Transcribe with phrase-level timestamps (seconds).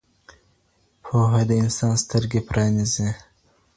[1.03, 3.09] پوهه د انسان سترګي پرانیزي.